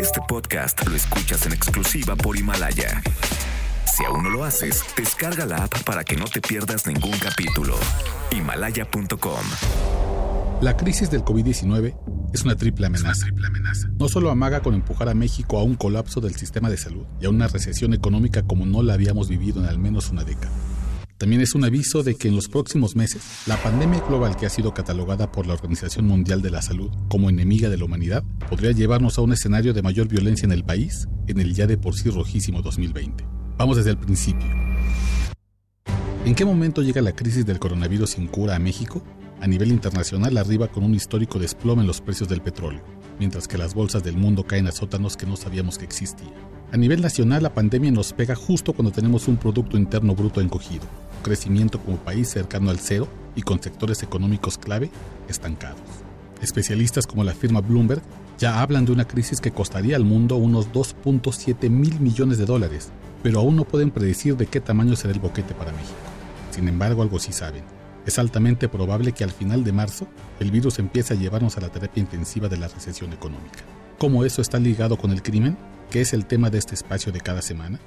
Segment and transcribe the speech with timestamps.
[0.00, 3.02] Este podcast lo escuchas en exclusiva por Himalaya.
[3.86, 7.76] Si aún no lo haces, descarga la app para que no te pierdas ningún capítulo.
[8.30, 9.44] Himalaya.com.
[10.60, 11.94] La crisis del COVID-19
[12.32, 13.26] es una triple amenaza.
[13.98, 17.26] No solo amaga con empujar a México a un colapso del sistema de salud y
[17.26, 20.52] a una recesión económica como no la habíamos vivido en al menos una década.
[21.18, 24.50] También es un aviso de que en los próximos meses, la pandemia global que ha
[24.50, 28.70] sido catalogada por la Organización Mundial de la Salud como enemiga de la humanidad podría
[28.70, 31.96] llevarnos a un escenario de mayor violencia en el país en el ya de por
[31.96, 33.26] sí rojísimo 2020.
[33.56, 34.46] Vamos desde el principio.
[36.24, 39.02] ¿En qué momento llega la crisis del coronavirus sin cura a México?
[39.40, 42.84] A nivel internacional arriba con un histórico desplome en los precios del petróleo,
[43.18, 46.32] mientras que las bolsas del mundo caen a sótanos que no sabíamos que existían.
[46.70, 50.86] A nivel nacional la pandemia nos pega justo cuando tenemos un Producto Interno Bruto encogido,
[51.18, 54.90] crecimiento como país cercano al cero y con sectores económicos clave
[55.28, 55.80] estancados.
[56.42, 58.02] Especialistas como la firma Bloomberg
[58.38, 62.90] ya hablan de una crisis que costaría al mundo unos 2.7 mil millones de dólares,
[63.22, 65.94] pero aún no pueden predecir de qué tamaño será el boquete para México.
[66.50, 67.64] Sin embargo, algo sí saben.
[68.06, 70.06] Es altamente probable que al final de marzo
[70.40, 73.60] el virus empiece a llevarnos a la terapia intensiva de la recesión económica.
[73.98, 75.56] ¿Cómo eso está ligado con el crimen?
[75.90, 77.80] que es el tema de este espacio de cada semana?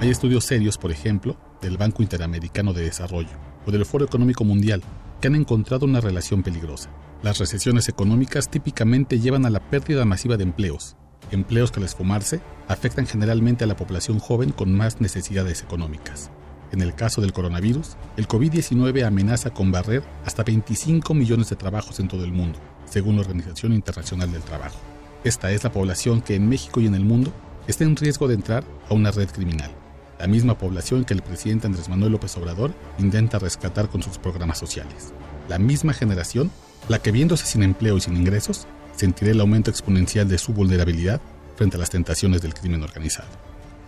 [0.00, 3.30] Hay estudios serios, por ejemplo, del Banco Interamericano de Desarrollo
[3.66, 4.82] o del Foro Económico Mundial,
[5.20, 6.90] que han encontrado una relación peligrosa.
[7.22, 10.96] Las recesiones económicas típicamente llevan a la pérdida masiva de empleos.
[11.30, 16.30] Empleos que al esfumarse afectan generalmente a la población joven con más necesidades económicas.
[16.72, 21.98] En el caso del coronavirus, el COVID-19 amenaza con barrer hasta 25 millones de trabajos
[22.00, 24.78] en todo el mundo, según la Organización Internacional del Trabajo.
[25.24, 27.32] Esta es la población que en México y en el mundo
[27.66, 29.70] está en riesgo de entrar a una red criminal
[30.18, 34.58] la misma población que el presidente Andrés Manuel López Obrador intenta rescatar con sus programas
[34.58, 35.12] sociales.
[35.48, 36.50] La misma generación,
[36.88, 41.20] la que viéndose sin empleo y sin ingresos, sentirá el aumento exponencial de su vulnerabilidad
[41.56, 43.28] frente a las tentaciones del crimen organizado.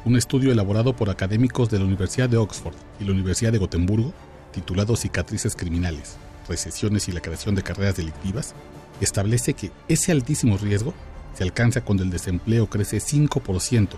[0.04, 4.12] Un estudio elaborado por académicos de la Universidad de Oxford y la Universidad de Gotemburgo,
[4.52, 6.16] titulado Cicatrices Criminales,
[6.48, 8.54] Recesiones y la creación de carreras delictivas,
[9.00, 10.94] establece que ese altísimo riesgo
[11.34, 13.88] se alcanza cuando el desempleo crece 5%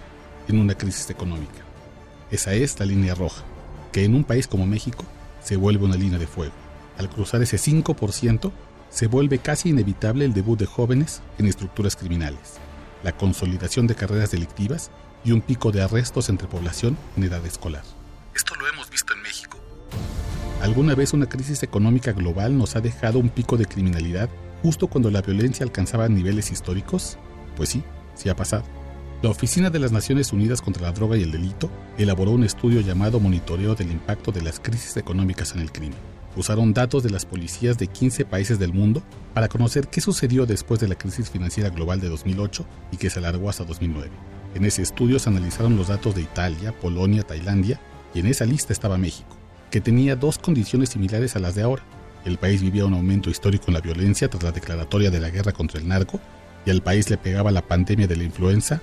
[0.49, 1.70] en una crisis económica.
[2.31, 3.43] Esa es la línea roja,
[3.91, 5.05] que en un país como México
[5.43, 6.53] se vuelve una línea de fuego.
[6.97, 8.53] Al cruzar ese 5%,
[8.89, 12.59] se vuelve casi inevitable el debut de jóvenes en estructuras criminales,
[13.03, 14.91] la consolidación de carreras delictivas
[15.25, 17.83] y un pico de arrestos entre población en edad escolar.
[18.35, 19.59] Esto lo hemos visto en México.
[20.63, 24.29] ¿Alguna vez una crisis económica global nos ha dejado un pico de criminalidad
[24.63, 27.19] justo cuando la violencia alcanzaba niveles históricos?
[27.57, 27.83] Pues sí,
[28.15, 28.80] sí ha pasado.
[29.23, 32.81] La Oficina de las Naciones Unidas contra la Droga y el Delito elaboró un estudio
[32.81, 35.99] llamado Monitoreo del Impacto de las Crisis Económicas en el Crimen.
[36.37, 39.03] Usaron datos de las policías de 15 países del mundo
[39.35, 43.19] para conocer qué sucedió después de la crisis financiera global de 2008 y que se
[43.19, 44.09] alargó hasta 2009.
[44.55, 47.79] En ese estudio se analizaron los datos de Italia, Polonia, Tailandia
[48.15, 49.37] y en esa lista estaba México,
[49.71, 51.83] que tenía dos condiciones similares a las de ahora.
[52.25, 55.53] El país vivía un aumento histórico en la violencia tras la declaratoria de la guerra
[55.53, 56.21] contra el narco
[56.65, 58.81] y al país le pegaba la pandemia de la influenza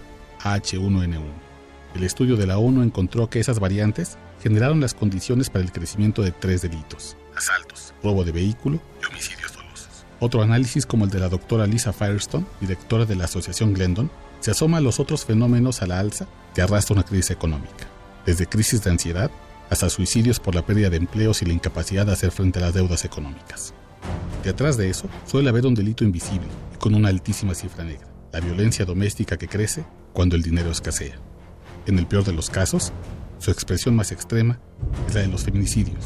[0.55, 1.47] H1N1.
[1.95, 6.21] El estudio de la ONU encontró que esas variantes generaron las condiciones para el crecimiento
[6.21, 10.05] de tres delitos, asaltos, robo de vehículo y homicidios dolosos.
[10.19, 14.51] Otro análisis como el de la doctora Lisa Firestone, directora de la Asociación Glendon, se
[14.51, 17.87] asoma a los otros fenómenos a la alza que arrastra una crisis económica,
[18.25, 19.31] desde crisis de ansiedad
[19.69, 22.73] hasta suicidios por la pérdida de empleos y la incapacidad de hacer frente a las
[22.73, 23.73] deudas económicas.
[24.43, 28.39] Detrás de eso suele haber un delito invisible y con una altísima cifra negra, la
[28.39, 29.83] violencia doméstica que crece
[30.13, 31.15] cuando el dinero escasea.
[31.85, 32.91] En el peor de los casos,
[33.39, 34.59] su expresión más extrema
[35.07, 36.05] es la de los feminicidios.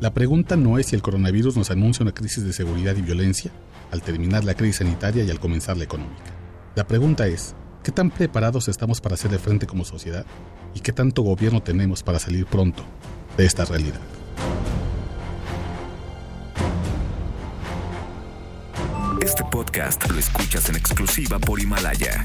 [0.00, 3.52] La pregunta no es si el coronavirus nos anuncia una crisis de seguridad y violencia
[3.92, 6.32] al terminar la crisis sanitaria y al comenzar la económica.
[6.74, 7.54] La pregunta es,
[7.84, 10.26] ¿qué tan preparados estamos para hacer frente como sociedad?
[10.74, 12.82] ¿Y qué tanto gobierno tenemos para salir pronto
[13.36, 14.00] de esta realidad?
[19.20, 22.24] Este podcast lo escuchas en exclusiva por Himalaya.